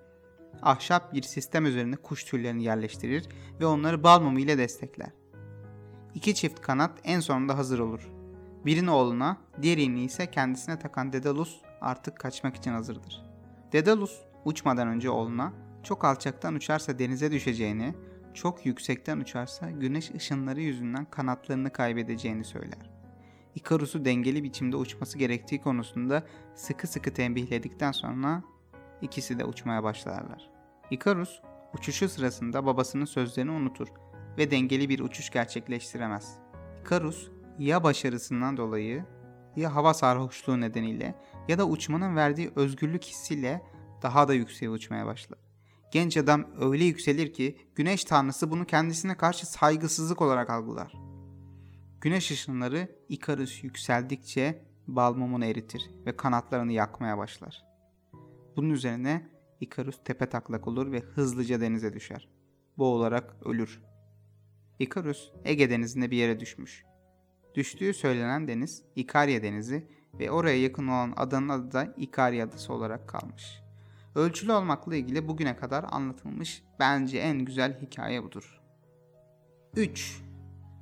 ahşap 0.61 1.13
bir 1.13 1.21
sistem 1.21 1.65
üzerine 1.65 1.95
kuş 1.95 2.23
tüylerini 2.23 2.63
yerleştirir 2.63 3.29
ve 3.59 3.65
onları 3.65 4.03
bal 4.03 4.21
mumu 4.21 4.39
ile 4.39 4.57
destekler. 4.57 5.11
İki 6.15 6.35
çift 6.35 6.61
kanat 6.61 6.99
en 7.03 7.19
sonunda 7.19 7.57
hazır 7.57 7.79
olur. 7.79 8.12
Birini 8.65 8.91
oğluna, 8.91 9.37
diğerini 9.61 10.03
ise 10.03 10.31
kendisine 10.31 10.79
takan 10.79 11.13
Daedalus 11.13 11.61
artık 11.81 12.19
kaçmak 12.19 12.55
için 12.55 12.71
hazırdır. 12.71 13.23
Daedalus 13.73 14.19
uçmadan 14.45 14.87
önce 14.87 15.09
oğluna 15.09 15.53
çok 15.83 16.05
alçaktan 16.05 16.55
uçarsa 16.55 16.99
denize 16.99 17.31
düşeceğini, 17.31 17.95
çok 18.33 18.65
yüksekten 18.65 19.19
uçarsa 19.19 19.71
güneş 19.71 20.11
ışınları 20.11 20.61
yüzünden 20.61 21.05
kanatlarını 21.05 21.69
kaybedeceğini 21.69 22.43
söyler. 22.43 22.89
Ikarus'u 23.55 24.05
dengeli 24.05 24.43
biçimde 24.43 24.75
uçması 24.75 25.17
gerektiği 25.17 25.61
konusunda 25.61 26.23
sıkı 26.55 26.87
sıkı 26.87 27.13
tembihledikten 27.13 27.91
sonra 27.91 28.43
ikisi 29.01 29.39
de 29.39 29.45
uçmaya 29.45 29.83
başlarlar. 29.83 30.49
Ikarus 30.91 31.41
uçuşu 31.73 32.09
sırasında 32.09 32.65
babasının 32.65 33.05
sözlerini 33.05 33.51
unutur 33.51 33.87
ve 34.37 34.51
dengeli 34.51 34.89
bir 34.89 34.99
uçuş 34.99 35.29
gerçekleştiremez. 35.29 36.37
Ikarus 36.81 37.29
ya 37.59 37.83
başarısından 37.83 38.57
dolayı 38.57 39.05
ya 39.55 39.75
hava 39.75 39.93
sarhoşluğu 39.93 40.61
nedeniyle 40.61 41.15
ya 41.47 41.57
da 41.57 41.67
uçmanın 41.67 42.15
verdiği 42.15 42.51
özgürlük 42.55 43.03
hissiyle 43.03 43.61
daha 44.01 44.27
da 44.27 44.33
yükseğe 44.33 44.69
uçmaya 44.69 45.05
başlar. 45.05 45.39
Genç 45.91 46.17
adam 46.17 46.45
öyle 46.59 46.83
yükselir 46.83 47.33
ki 47.33 47.57
güneş 47.75 48.03
tanrısı 48.03 48.51
bunu 48.51 48.65
kendisine 48.65 49.17
karşı 49.17 49.47
saygısızlık 49.47 50.21
olarak 50.21 50.49
algılar. 50.49 50.93
Güneş 52.01 52.31
ışınları 52.31 52.95
Ikarus 53.09 53.63
yükseldikçe 53.63 54.65
bal 54.87 55.15
mumunu 55.15 55.45
eritir 55.45 55.91
ve 56.05 56.17
kanatlarını 56.17 56.71
yakmaya 56.71 57.17
başlar. 57.17 57.63
Bunun 58.55 58.69
üzerine 58.69 59.29
Ikarus 59.59 60.03
tepe 60.03 60.29
taklak 60.29 60.67
olur 60.67 60.91
ve 60.91 60.99
hızlıca 60.99 61.61
denize 61.61 61.93
düşer. 61.93 62.29
Boğularak 62.77 63.35
ölür. 63.45 63.81
Ikarus 64.79 65.31
Ege 65.45 65.69
denizinde 65.69 66.11
bir 66.11 66.17
yere 66.17 66.39
düşmüş. 66.39 66.85
Düştüğü 67.55 67.93
söylenen 67.93 68.47
deniz 68.47 68.83
İkarya 68.95 69.43
denizi 69.43 69.87
ve 70.19 70.31
oraya 70.31 70.61
yakın 70.61 70.87
olan 70.87 71.13
adanın 71.15 71.49
adı 71.49 71.71
da 71.71 71.93
İkarya 71.97 72.45
adası 72.45 72.73
olarak 72.73 73.07
kalmış. 73.09 73.63
Ölçülü 74.15 74.51
olmakla 74.51 74.95
ilgili 74.95 75.27
bugüne 75.27 75.55
kadar 75.55 75.85
anlatılmış 75.91 76.63
bence 76.79 77.17
en 77.17 77.45
güzel 77.45 77.81
hikaye 77.81 78.23
budur. 78.23 78.61
3. 79.75 80.21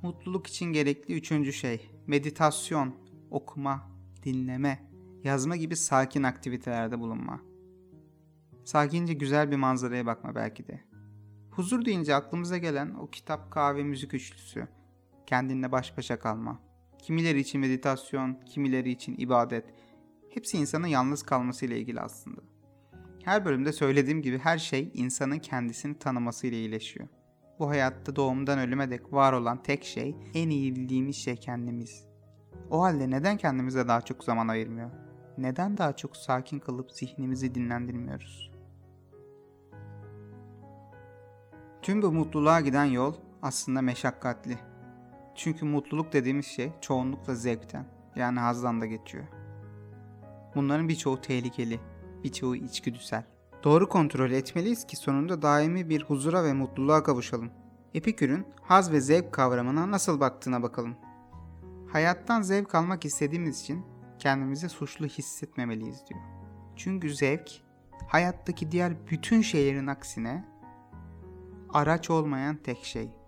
Mutluluk 0.02 0.46
için 0.46 0.66
gerekli 0.66 1.14
üçüncü 1.14 1.52
şey 1.52 1.90
meditasyon, 2.06 2.94
okuma, 3.30 3.90
dinleme, 4.22 4.90
yazma 5.24 5.56
gibi 5.56 5.76
sakin 5.76 6.22
aktivitelerde 6.22 6.98
bulunma. 6.98 7.40
Sakince 8.64 9.12
güzel 9.12 9.50
bir 9.50 9.56
manzaraya 9.56 10.06
bakma 10.06 10.34
belki 10.34 10.66
de. 10.66 10.80
Huzur 11.50 11.84
deyince 11.84 12.14
aklımıza 12.14 12.58
gelen 12.58 12.94
o 12.94 13.10
kitap, 13.10 13.50
kahve, 13.50 13.82
müzik 13.82 14.14
üçlüsü. 14.14 14.68
Kendinle 15.26 15.72
baş 15.72 15.96
başa 15.96 16.18
kalma. 16.18 16.60
Kimileri 16.98 17.40
için 17.40 17.60
meditasyon, 17.60 18.34
kimileri 18.46 18.90
için 18.90 19.14
ibadet. 19.18 19.64
Hepsi 20.30 20.58
insanın 20.58 20.86
yalnız 20.86 21.22
kalmasıyla 21.22 21.76
ilgili 21.76 22.00
aslında. 22.00 22.40
Her 23.24 23.44
bölümde 23.44 23.72
söylediğim 23.72 24.22
gibi 24.22 24.38
her 24.38 24.58
şey 24.58 24.90
insanın 24.94 25.38
kendisini 25.38 25.98
tanımasıyla 25.98 26.58
iyileşiyor. 26.58 27.08
Bu 27.58 27.68
hayatta 27.68 28.16
doğumdan 28.16 28.58
ölüme 28.58 28.90
dek 28.90 29.12
var 29.12 29.32
olan 29.32 29.62
tek 29.62 29.84
şey, 29.84 30.16
en 30.34 30.50
iyi 30.50 30.76
bildiğimiz 30.76 31.16
şey 31.16 31.36
kendimiz. 31.36 32.04
O 32.70 32.82
halde 32.82 33.10
neden 33.10 33.36
kendimize 33.36 33.88
daha 33.88 34.00
çok 34.00 34.24
zaman 34.24 34.48
ayırmıyor? 34.48 34.90
Neden 35.38 35.78
daha 35.78 35.96
çok 35.96 36.16
sakin 36.16 36.58
kalıp 36.58 36.92
zihnimizi 36.92 37.54
dinlendirmiyoruz? 37.54 38.52
Tüm 41.82 42.02
bu 42.02 42.12
mutluluğa 42.12 42.60
giden 42.60 42.84
yol 42.84 43.14
aslında 43.42 43.82
meşakkatli. 43.82 44.58
Çünkü 45.42 45.64
mutluluk 45.64 46.12
dediğimiz 46.12 46.46
şey 46.46 46.72
çoğunlukla 46.80 47.34
zevkten 47.34 47.86
yani 48.16 48.40
hazdan 48.40 48.80
da 48.80 48.86
geçiyor. 48.86 49.24
Bunların 50.54 50.88
birçoğu 50.88 51.20
tehlikeli, 51.20 51.80
birçoğu 52.24 52.56
içgüdüsel. 52.56 53.24
Doğru 53.64 53.88
kontrol 53.88 54.30
etmeliyiz 54.30 54.86
ki 54.86 54.96
sonunda 54.96 55.42
daimi 55.42 55.88
bir 55.88 56.02
huzura 56.02 56.44
ve 56.44 56.52
mutluluğa 56.52 57.02
kavuşalım. 57.02 57.50
Epikür'ün 57.94 58.46
haz 58.62 58.92
ve 58.92 59.00
zevk 59.00 59.32
kavramına 59.32 59.90
nasıl 59.90 60.20
baktığına 60.20 60.62
bakalım. 60.62 60.96
Hayattan 61.92 62.42
zevk 62.42 62.74
almak 62.74 63.04
istediğimiz 63.04 63.60
için 63.60 63.86
kendimizi 64.18 64.68
suçlu 64.68 65.06
hissetmemeliyiz 65.06 66.02
diyor. 66.08 66.20
Çünkü 66.76 67.14
zevk 67.14 67.50
hayattaki 68.08 68.72
diğer 68.72 69.06
bütün 69.06 69.40
şeylerin 69.40 69.86
aksine 69.86 70.44
araç 71.72 72.10
olmayan 72.10 72.56
tek 72.56 72.84
şey. 72.84 73.21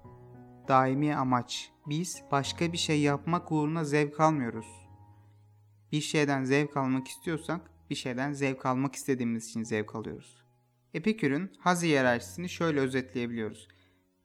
Daimi 0.69 1.17
amaç. 1.17 1.71
Biz 1.87 2.23
başka 2.31 2.73
bir 2.73 2.79
şey 2.79 3.01
yapmak 3.01 3.53
uğruna 3.53 3.85
zevk 3.85 4.21
almıyoruz. 4.21 4.67
Bir 5.93 6.01
şeyden 6.01 6.45
zevk 6.45 6.77
almak 6.77 7.09
istiyorsak 7.09 7.71
bir 7.91 7.95
şeyden 7.95 8.33
zevk 8.33 8.67
almak 8.67 8.95
istediğimiz 8.95 9.49
için 9.49 9.63
zevk 9.63 9.95
alıyoruz. 9.95 10.45
Epikür'ün 10.95 11.53
haz 11.59 11.83
hiyerarşisini 11.83 12.49
şöyle 12.49 12.81
özetleyebiliyoruz. 12.81 13.69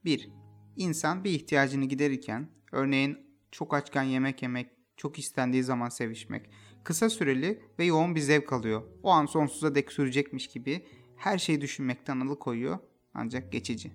1. 0.04 0.32
İnsan 0.76 1.24
bir 1.24 1.30
ihtiyacını 1.30 1.84
giderirken, 1.84 2.50
örneğin 2.72 3.18
çok 3.50 3.74
açken 3.74 4.02
yemek 4.02 4.42
yemek, 4.42 4.70
çok 4.96 5.18
istendiği 5.18 5.62
zaman 5.62 5.88
sevişmek, 5.88 6.50
kısa 6.84 7.10
süreli 7.10 7.62
ve 7.78 7.84
yoğun 7.84 8.14
bir 8.14 8.20
zevk 8.20 8.52
alıyor. 8.52 8.82
O 9.02 9.10
an 9.10 9.26
sonsuza 9.26 9.74
dek 9.74 9.92
sürecekmiş 9.92 10.48
gibi 10.48 10.86
her 11.16 11.38
şeyi 11.38 11.60
düşünmekten 11.60 12.20
alıkoyuyor 12.20 12.78
ancak 13.14 13.52
geçici. 13.52 13.92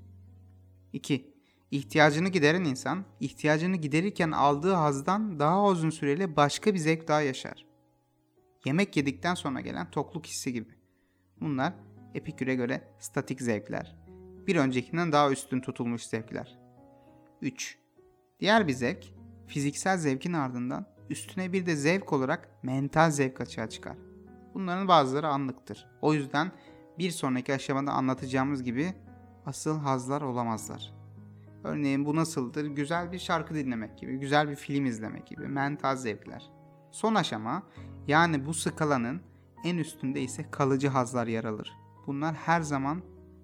2. 0.93 1.34
İhtiyacını 1.71 2.29
gideren 2.29 2.63
insan, 2.63 3.05
ihtiyacını 3.19 3.75
giderirken 3.75 4.31
aldığı 4.31 4.73
hazdan 4.73 5.39
daha 5.39 5.65
uzun 5.65 5.89
süreli 5.89 6.35
başka 6.35 6.73
bir 6.73 6.79
zevk 6.79 7.07
daha 7.07 7.21
yaşar. 7.21 7.65
Yemek 8.65 8.97
yedikten 8.97 9.35
sonra 9.35 9.61
gelen 9.61 9.91
tokluk 9.91 10.25
hissi 10.25 10.53
gibi. 10.53 10.73
Bunlar 11.41 11.73
Epikür'e 12.13 12.55
göre 12.55 12.95
statik 12.99 13.41
zevkler. 13.41 13.95
Bir 14.47 14.55
öncekinden 14.55 15.11
daha 15.11 15.31
üstün 15.31 15.61
tutulmuş 15.61 16.03
zevkler. 16.03 16.59
3. 17.41 17.77
Diğer 18.39 18.67
bir 18.67 18.73
zevk, 18.73 19.13
fiziksel 19.47 19.97
zevkin 19.97 20.33
ardından 20.33 20.85
üstüne 21.09 21.53
bir 21.53 21.65
de 21.65 21.75
zevk 21.75 22.13
olarak 22.13 22.49
mental 22.63 23.11
zevk 23.11 23.41
açığa 23.41 23.69
çıkar. 23.69 23.97
Bunların 24.53 24.87
bazıları 24.87 25.27
anlıktır. 25.27 25.87
O 26.01 26.13
yüzden 26.13 26.51
bir 26.99 27.11
sonraki 27.11 27.53
aşamada 27.53 27.91
anlatacağımız 27.91 28.63
gibi 28.63 28.93
asıl 29.45 29.79
hazlar 29.79 30.21
olamazlar. 30.21 30.93
Örneğin 31.65 32.05
bu 32.05 32.15
nasıldır? 32.15 32.65
Güzel 32.65 33.11
bir 33.11 33.19
şarkı 33.19 33.55
dinlemek 33.55 33.97
gibi, 33.97 34.19
güzel 34.19 34.49
bir 34.49 34.55
film 34.55 34.85
izlemek 34.85 35.27
gibi 35.27 35.47
mental 35.47 35.95
zevkler. 35.95 36.51
Son 36.91 37.15
aşama 37.15 37.63
yani 38.07 38.45
bu 38.45 38.53
skalanın 38.53 39.21
en 39.63 39.77
üstünde 39.77 40.21
ise 40.21 40.51
kalıcı 40.51 40.87
hazlar 40.87 41.27
yer 41.27 41.43
alır. 41.43 41.73
Bunlar 42.07 42.35
her 42.35 42.61
zaman 42.61 43.01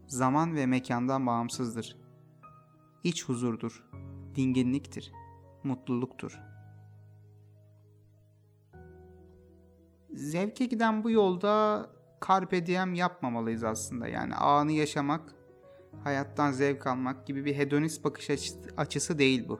zaman 0.07 0.55
ve 0.55 0.65
mekandan 0.65 1.27
bağımsızdır. 1.27 1.97
İç 3.03 3.25
huzurdur, 3.25 3.83
dinginliktir, 4.35 5.11
mutluluktur. 5.63 6.39
Zevke 10.13 10.65
giden 10.65 11.03
bu 11.03 11.11
yolda 11.11 11.89
carpe 12.27 12.65
diem 12.65 12.93
yapmamalıyız 12.93 13.63
aslında. 13.63 14.07
Yani 14.07 14.35
anı 14.35 14.71
yaşamak, 14.71 15.35
hayattan 16.03 16.51
zevk 16.51 16.87
almak 16.87 17.27
gibi 17.27 17.45
bir 17.45 17.55
hedonist 17.55 18.03
bakış 18.03 18.29
açısı 18.77 19.19
değil 19.19 19.47
bu. 19.47 19.59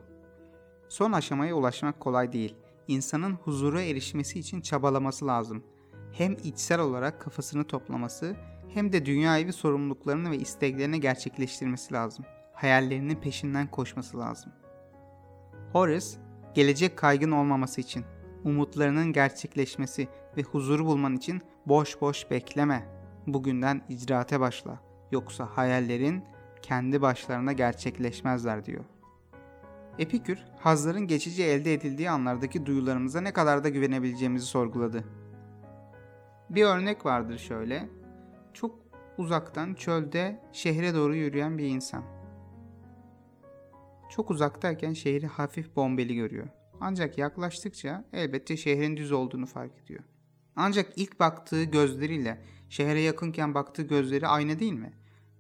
Son 0.89 1.11
aşamaya 1.11 1.55
ulaşmak 1.55 2.00
kolay 2.00 2.33
değil 2.33 2.55
insanın 2.88 3.33
huzura 3.33 3.81
erişmesi 3.81 4.39
için 4.39 4.61
çabalaması 4.61 5.27
lazım. 5.27 5.63
Hem 6.11 6.38
içsel 6.43 6.79
olarak 6.79 7.21
kafasını 7.21 7.63
toplaması 7.63 8.35
hem 8.73 8.93
de 8.93 9.05
dünya 9.05 9.39
evi 9.39 9.53
sorumluluklarını 9.53 10.31
ve 10.31 10.38
isteklerini 10.38 11.00
gerçekleştirmesi 11.00 11.93
lazım. 11.93 12.25
Hayallerinin 12.53 13.15
peşinden 13.15 13.71
koşması 13.71 14.19
lazım. 14.19 14.51
Horace, 15.73 16.07
gelecek 16.53 16.97
kaygın 16.97 17.31
olmaması 17.31 17.81
için, 17.81 18.05
umutlarının 18.43 19.13
gerçekleşmesi 19.13 20.07
ve 20.38 20.41
huzuru 20.41 20.85
bulman 20.85 21.15
için 21.15 21.41
boş 21.65 22.01
boş 22.01 22.31
bekleme. 22.31 22.85
Bugünden 23.27 23.81
icraate 23.89 24.39
başla. 24.39 24.90
Yoksa 25.12 25.46
hayallerin 25.46 26.24
kendi 26.62 27.01
başlarına 27.01 27.53
gerçekleşmezler 27.53 28.65
diyor. 28.65 28.86
Epikür, 30.00 30.39
hazların 30.60 31.08
geçici 31.08 31.44
elde 31.44 31.74
edildiği 31.74 32.10
anlardaki 32.10 32.65
duyularımıza 32.65 33.22
ne 33.22 33.34
kadar 33.34 33.63
da 33.63 33.70
güvenebileceğimizi 33.70 34.46
sorguladı. 34.46 35.03
Bir 36.50 36.63
örnek 36.63 37.06
vardır 37.06 37.38
şöyle. 37.38 37.89
Çok 38.53 38.80
uzaktan 39.18 39.74
çölde 39.74 40.39
şehre 40.51 40.94
doğru 40.94 41.15
yürüyen 41.15 41.58
bir 41.58 41.65
insan. 41.65 42.03
Çok 44.10 44.32
uzaktayken 44.32 44.94
şehri 44.94 45.27
hafif 45.27 45.75
bombeli 45.75 46.15
görüyor. 46.15 46.48
Ancak 46.80 47.18
yaklaştıkça 47.18 48.06
elbette 48.13 48.58
şehrin 48.58 48.98
düz 48.98 49.12
olduğunu 49.12 49.46
fark 49.46 49.72
ediyor. 49.84 50.03
Ancak 50.56 50.94
ilk 50.96 51.20
baktığı 51.20 51.63
gözleriyle 51.63 52.41
şehre 52.70 53.01
yakınken 53.01 53.53
baktığı 53.53 53.82
gözleri 53.82 54.27
aynı 54.27 54.60
değil 54.60 54.74
mi? 54.74 54.94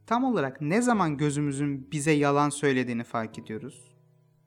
Tam 0.05 0.23
olarak 0.23 0.61
ne 0.61 0.81
zaman 0.81 1.17
gözümüzün 1.17 1.91
bize 1.91 2.11
yalan 2.11 2.49
söylediğini 2.49 3.03
fark 3.03 3.39
ediyoruz? 3.39 3.91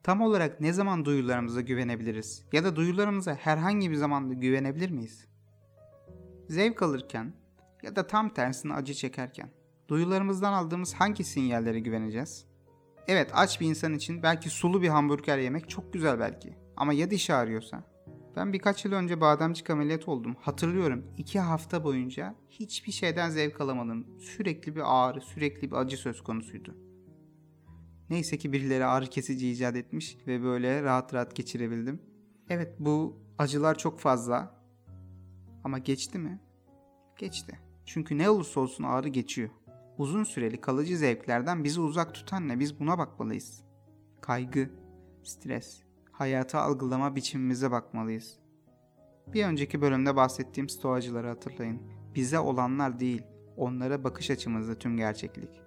Tam 0.03 0.21
olarak 0.21 0.61
ne 0.61 0.73
zaman 0.73 1.05
duyularımıza 1.05 1.61
güvenebiliriz? 1.61 2.45
Ya 2.51 2.63
da 2.63 2.75
duyularımıza 2.75 3.35
herhangi 3.35 3.91
bir 3.91 3.95
zamanda 3.95 4.33
güvenebilir 4.33 4.89
miyiz? 4.89 5.25
Zevk 6.49 6.81
alırken 6.81 7.33
ya 7.83 7.95
da 7.95 8.07
tam 8.07 8.33
tersine 8.33 8.73
acı 8.73 8.93
çekerken 8.93 9.49
duyularımızdan 9.87 10.53
aldığımız 10.53 10.93
hangi 10.93 11.23
sinyallere 11.23 11.79
güveneceğiz? 11.79 12.45
Evet 13.07 13.31
aç 13.33 13.61
bir 13.61 13.67
insan 13.67 13.93
için 13.93 14.23
belki 14.23 14.49
sulu 14.49 14.81
bir 14.81 14.89
hamburger 14.89 15.37
yemek 15.37 15.69
çok 15.69 15.93
güzel 15.93 16.19
belki. 16.19 16.53
Ama 16.77 16.93
ya 16.93 17.11
diş 17.11 17.29
ağrıyorsa? 17.29 17.83
Ben 18.35 18.53
birkaç 18.53 18.85
yıl 18.85 18.93
önce 18.93 19.21
bademcik 19.21 19.69
ameliyat 19.69 20.07
oldum. 20.07 20.35
Hatırlıyorum 20.39 21.05
iki 21.17 21.39
hafta 21.39 21.83
boyunca 21.83 22.35
hiçbir 22.49 22.91
şeyden 22.91 23.29
zevk 23.29 23.61
alamadım. 23.61 24.07
Sürekli 24.19 24.75
bir 24.75 24.81
ağrı, 24.85 25.21
sürekli 25.21 25.71
bir 25.71 25.75
acı 25.75 25.97
söz 25.97 26.21
konusuydu. 26.21 26.77
Neyse 28.09 28.37
ki 28.37 28.53
birileri 28.53 28.85
ağrı 28.85 29.05
kesici 29.05 29.51
icat 29.51 29.75
etmiş 29.75 30.17
ve 30.27 30.43
böyle 30.43 30.83
rahat 30.83 31.13
rahat 31.13 31.35
geçirebildim. 31.35 32.01
Evet 32.49 32.75
bu 32.79 33.19
acılar 33.37 33.77
çok 33.77 33.99
fazla. 33.99 34.65
Ama 35.63 35.77
geçti 35.77 36.19
mi? 36.19 36.39
Geçti. 37.17 37.59
Çünkü 37.85 38.17
ne 38.17 38.29
olursa 38.29 38.59
olsun 38.59 38.83
ağrı 38.83 39.09
geçiyor. 39.09 39.49
Uzun 39.97 40.23
süreli 40.23 40.61
kalıcı 40.61 40.97
zevklerden 40.97 41.63
bizi 41.63 41.81
uzak 41.81 42.13
tutan 42.13 42.47
ne? 42.47 42.59
Biz 42.59 42.79
buna 42.79 42.97
bakmalıyız. 42.97 43.63
Kaygı, 44.21 44.69
stres, 45.23 45.84
hayatı 46.17 46.57
algılama 46.57 47.15
biçimimize 47.15 47.71
bakmalıyız. 47.71 48.39
Bir 49.33 49.45
önceki 49.45 49.81
bölümde 49.81 50.15
bahsettiğim 50.15 50.69
stoacıları 50.69 51.27
hatırlayın. 51.27 51.81
Bize 52.15 52.39
olanlar 52.39 52.99
değil, 52.99 53.23
onlara 53.57 54.03
bakış 54.03 54.31
açımızda 54.31 54.75
tüm 54.75 54.97
gerçeklik. 54.97 55.61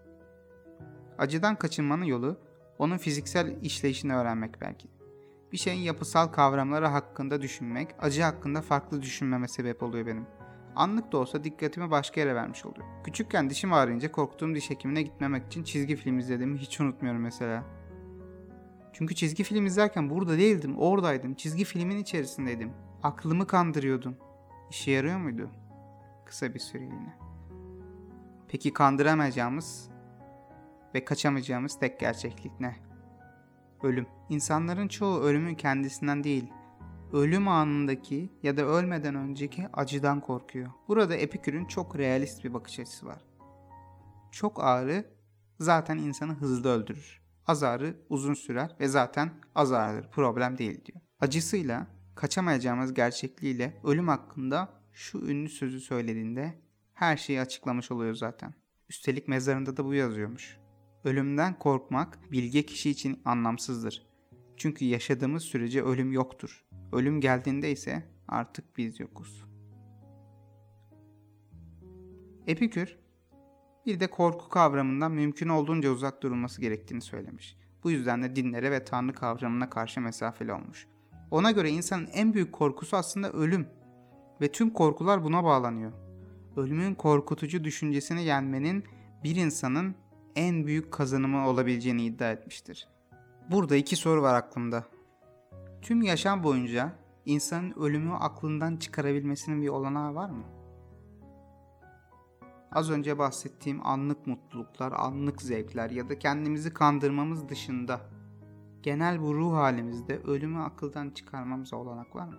Acıdan 1.18 1.56
kaçınmanın 1.56 2.04
yolu 2.04 2.40
onun 2.78 2.98
fiziksel 2.98 3.62
işleyişini 3.62 4.14
öğrenmek 4.14 4.60
belki. 4.60 4.88
Bir 5.52 5.56
şeyin 5.56 5.80
yapısal 5.80 6.26
kavramları 6.26 6.86
hakkında 6.86 7.42
düşünmek, 7.42 7.88
acı 7.98 8.22
hakkında 8.22 8.62
farklı 8.62 9.02
düşünmeme 9.02 9.48
sebep 9.48 9.82
oluyor 9.82 10.06
benim. 10.06 10.26
Anlık 10.76 11.12
da 11.12 11.18
olsa 11.18 11.44
dikkatimi 11.44 11.90
başka 11.90 12.20
yere 12.20 12.34
vermiş 12.34 12.66
oluyor. 12.66 12.86
Küçükken 13.04 13.50
dişim 13.50 13.72
ağrıyınca 13.72 14.12
korktuğum 14.12 14.54
diş 14.54 14.70
hekimine 14.70 15.02
gitmemek 15.02 15.46
için 15.46 15.62
çizgi 15.62 15.96
film 15.96 16.18
izlediğimi 16.18 16.58
hiç 16.58 16.80
unutmuyorum 16.80 17.22
mesela. 17.22 17.77
Çünkü 18.98 19.14
çizgi 19.14 19.44
film 19.44 19.66
izlerken 19.66 20.10
burada 20.10 20.38
değildim, 20.38 20.78
oradaydım. 20.78 21.34
Çizgi 21.34 21.64
filmin 21.64 21.98
içerisindeydim. 21.98 22.72
Aklımı 23.02 23.46
kandırıyordum. 23.46 24.16
İşe 24.70 24.90
yarıyor 24.90 25.18
muydu? 25.18 25.50
Kısa 26.26 26.54
bir 26.54 26.58
süreliğine. 26.58 27.18
Peki 28.48 28.72
kandıramayacağımız 28.72 29.90
ve 30.94 31.04
kaçamayacağımız 31.04 31.78
tek 31.78 32.00
gerçeklik 32.00 32.60
ne? 32.60 32.76
Ölüm. 33.82 34.06
İnsanların 34.28 34.88
çoğu 34.88 35.20
ölümün 35.20 35.54
kendisinden 35.54 36.24
değil, 36.24 36.52
ölüm 37.12 37.48
anındaki 37.48 38.32
ya 38.42 38.56
da 38.56 38.62
ölmeden 38.62 39.14
önceki 39.14 39.68
acıdan 39.72 40.20
korkuyor. 40.20 40.70
Burada 40.88 41.16
Epikür'ün 41.16 41.64
çok 41.64 41.98
realist 41.98 42.44
bir 42.44 42.54
bakış 42.54 42.78
açısı 42.78 43.06
var. 43.06 43.22
Çok 44.32 44.64
ağrı 44.64 45.04
zaten 45.60 45.98
insanı 45.98 46.32
hızlı 46.32 46.68
öldürür. 46.68 47.27
Az 47.48 47.62
ağrı 47.62 47.96
uzun 48.08 48.34
sürer 48.34 48.76
ve 48.80 48.88
zaten 48.88 49.30
az 49.54 49.72
ağrıdır, 49.72 50.10
problem 50.10 50.58
değil 50.58 50.84
diyor. 50.84 51.00
Acısıyla, 51.20 51.86
kaçamayacağımız 52.14 52.94
gerçekliğiyle 52.94 53.80
ölüm 53.84 54.08
hakkında 54.08 54.68
şu 54.92 55.18
ünlü 55.18 55.48
sözü 55.48 55.80
söylediğinde 55.80 56.54
her 56.94 57.16
şeyi 57.16 57.40
açıklamış 57.40 57.90
oluyor 57.90 58.14
zaten. 58.14 58.54
Üstelik 58.88 59.28
mezarında 59.28 59.76
da 59.76 59.84
bu 59.84 59.94
yazıyormuş. 59.94 60.58
Ölümden 61.04 61.58
korkmak 61.58 62.32
bilge 62.32 62.62
kişi 62.66 62.90
için 62.90 63.22
anlamsızdır. 63.24 64.06
Çünkü 64.56 64.84
yaşadığımız 64.84 65.42
sürece 65.42 65.82
ölüm 65.82 66.12
yoktur. 66.12 66.66
Ölüm 66.92 67.20
geldiğinde 67.20 67.72
ise 67.72 68.02
artık 68.28 68.76
biz 68.76 69.00
yokuz. 69.00 69.44
Epikür 72.46 72.98
bir 73.88 74.00
de 74.00 74.06
korku 74.06 74.48
kavramından 74.48 75.12
mümkün 75.12 75.48
olduğunca 75.48 75.90
uzak 75.90 76.22
durulması 76.22 76.60
gerektiğini 76.60 77.00
söylemiş. 77.00 77.56
Bu 77.84 77.90
yüzden 77.90 78.22
de 78.22 78.36
dinlere 78.36 78.70
ve 78.70 78.84
tanrı 78.84 79.12
kavramına 79.12 79.70
karşı 79.70 80.00
mesafeli 80.00 80.52
olmuş. 80.52 80.86
Ona 81.30 81.50
göre 81.50 81.70
insanın 81.70 82.08
en 82.12 82.34
büyük 82.34 82.52
korkusu 82.52 82.96
aslında 82.96 83.32
ölüm 83.32 83.66
ve 84.40 84.52
tüm 84.52 84.70
korkular 84.70 85.24
buna 85.24 85.44
bağlanıyor. 85.44 85.92
Ölümün 86.56 86.94
korkutucu 86.94 87.64
düşüncesini 87.64 88.24
yenmenin 88.24 88.84
bir 89.24 89.36
insanın 89.36 89.94
en 90.36 90.66
büyük 90.66 90.92
kazanımı 90.92 91.48
olabileceğini 91.48 92.04
iddia 92.04 92.32
etmiştir. 92.32 92.88
Burada 93.50 93.76
iki 93.76 93.96
soru 93.96 94.22
var 94.22 94.34
aklımda. 94.34 94.84
Tüm 95.82 96.02
yaşam 96.02 96.42
boyunca 96.42 96.92
insanın 97.26 97.72
ölümü 97.80 98.12
aklından 98.12 98.76
çıkarabilmesinin 98.76 99.62
bir 99.62 99.68
olanağı 99.68 100.14
var 100.14 100.30
mı? 100.30 100.57
Az 102.72 102.90
önce 102.90 103.18
bahsettiğim 103.18 103.86
anlık 103.86 104.26
mutluluklar, 104.26 104.92
anlık 104.92 105.42
zevkler 105.42 105.90
ya 105.90 106.08
da 106.08 106.18
kendimizi 106.18 106.74
kandırmamız 106.74 107.48
dışında 107.48 108.00
genel 108.82 109.22
bu 109.22 109.34
ruh 109.34 109.54
halimizde 109.54 110.18
ölümü 110.18 110.58
akıldan 110.58 111.10
çıkarmamıza 111.10 111.76
olanak 111.76 112.16
var 112.16 112.26
mı? 112.26 112.38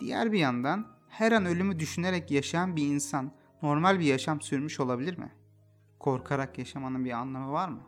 Diğer 0.00 0.32
bir 0.32 0.38
yandan 0.38 0.86
her 1.08 1.32
an 1.32 1.46
ölümü 1.46 1.78
düşünerek 1.78 2.30
yaşayan 2.30 2.76
bir 2.76 2.86
insan 2.86 3.32
normal 3.62 4.00
bir 4.00 4.04
yaşam 4.04 4.40
sürmüş 4.40 4.80
olabilir 4.80 5.18
mi? 5.18 5.32
Korkarak 5.98 6.58
yaşamanın 6.58 7.04
bir 7.04 7.10
anlamı 7.10 7.52
var 7.52 7.68
mı? 7.68 7.82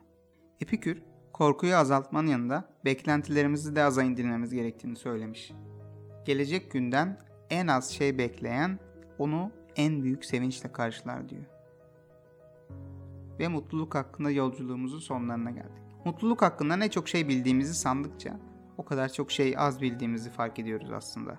Epikür, 0.61 1.03
korkuyu 1.33 1.77
azaltmanın 1.77 2.29
yanında 2.29 2.69
beklentilerimizi 2.85 3.77
de 3.77 3.83
aza 3.83 4.03
indirmemiz 4.03 4.55
gerektiğini 4.55 4.97
söylemiş. 4.97 5.53
Gelecek 6.25 6.71
günden 6.71 7.21
en 7.51 7.67
az 7.67 7.91
şey 7.91 8.19
bekleyen 8.19 8.79
onu 9.19 9.53
en 9.77 10.03
büyük 10.03 10.25
sevinçle 10.25 10.73
karşılar 10.73 11.29
diyor. 11.29 11.45
Ve 13.39 13.49
mutluluk 13.49 13.95
hakkında 13.95 14.31
yolculuğumuzun 14.31 14.99
sonlarına 14.99 15.51
geldik. 15.51 15.83
Mutluluk 16.05 16.43
hakkında 16.43 16.77
ne 16.77 16.91
çok 16.91 17.09
şey 17.09 17.29
bildiğimizi 17.29 17.75
sandıkça 17.75 18.41
o 18.79 18.85
kadar 18.85 19.12
çok 19.12 19.31
şey 19.31 19.55
az 19.59 19.81
bildiğimizi 19.81 20.31
fark 20.31 20.59
ediyoruz 20.59 20.91
aslında. 20.91 21.39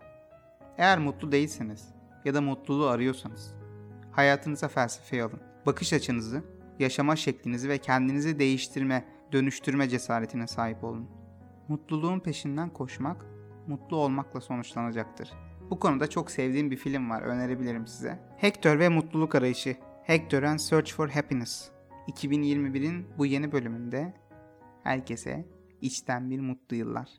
Eğer 0.77 0.99
mutlu 0.99 1.31
değilseniz 1.31 1.93
ya 2.25 2.33
da 2.33 2.41
mutluluğu 2.41 2.87
arıyorsanız 2.87 3.53
hayatınıza 4.11 4.67
felsefeyi 4.67 5.23
alın. 5.23 5.39
Bakış 5.65 5.93
açınızı, 5.93 6.43
yaşama 6.79 7.15
şeklinizi 7.15 7.69
ve 7.69 7.77
kendinizi 7.77 8.39
değiştirme, 8.39 9.05
dönüştürme 9.31 9.89
cesaretine 9.89 10.47
sahip 10.47 10.83
olun. 10.83 11.09
Mutluluğun 11.67 12.19
peşinden 12.19 12.69
koşmak, 12.69 13.25
mutlu 13.67 13.97
olmakla 13.97 14.41
sonuçlanacaktır. 14.41 15.33
Bu 15.69 15.79
konuda 15.79 16.09
çok 16.09 16.31
sevdiğim 16.31 16.71
bir 16.71 16.77
film 16.77 17.09
var, 17.09 17.21
önerebilirim 17.21 17.87
size. 17.87 18.19
Hector 18.37 18.79
ve 18.79 18.89
Mutluluk 18.89 19.35
Arayışı. 19.35 19.75
Hector 20.03 20.43
and 20.43 20.59
Search 20.59 20.93
for 20.93 21.09
Happiness. 21.09 21.69
2021'in 22.07 23.05
bu 23.17 23.25
yeni 23.25 23.51
bölümünde 23.51 24.13
herkese 24.83 25.45
içten 25.81 26.29
bir 26.29 26.39
mutlu 26.39 26.75
yıllar. 26.75 27.09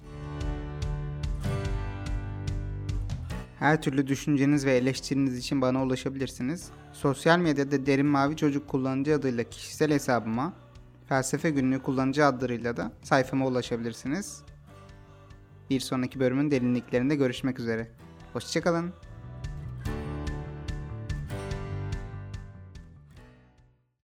Her 3.58 3.82
türlü 3.82 4.06
düşünceniz 4.06 4.66
ve 4.66 4.76
eleştiriniz 4.76 5.38
için 5.38 5.60
bana 5.60 5.82
ulaşabilirsiniz. 5.82 6.70
Sosyal 6.92 7.38
medyada 7.38 7.86
Derin 7.86 8.06
Mavi 8.06 8.36
Çocuk 8.36 8.68
kullanıcı 8.68 9.14
adıyla 9.14 9.44
kişisel 9.44 9.90
hesabıma, 9.90 10.52
Felsefe 11.06 11.50
Günlüğü 11.50 11.82
kullanıcı 11.82 12.26
adlarıyla 12.26 12.76
da 12.76 12.92
sayfama 13.02 13.46
ulaşabilirsiniz. 13.46 14.42
Bir 15.70 15.80
sonraki 15.80 16.20
bölümün 16.20 16.50
derinliklerinde 16.50 17.16
görüşmek 17.16 17.60
üzere. 17.60 17.88
Hoşçakalın. 18.32 18.92